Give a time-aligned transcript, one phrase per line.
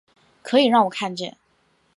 [0.41, 1.37] 可以让我看见